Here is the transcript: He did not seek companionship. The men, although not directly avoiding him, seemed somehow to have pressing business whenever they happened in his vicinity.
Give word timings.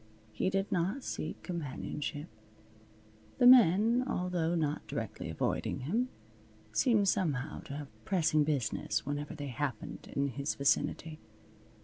He 0.31 0.49
did 0.49 0.71
not 0.71 1.03
seek 1.03 1.43
companionship. 1.43 2.27
The 3.37 3.45
men, 3.45 4.03
although 4.07 4.55
not 4.55 4.87
directly 4.87 5.29
avoiding 5.29 5.81
him, 5.81 6.09
seemed 6.71 7.07
somehow 7.07 7.59
to 7.65 7.75
have 7.77 8.03
pressing 8.03 8.43
business 8.43 9.05
whenever 9.05 9.35
they 9.35 9.49
happened 9.49 10.09
in 10.13 10.29
his 10.29 10.55
vicinity. 10.55 11.19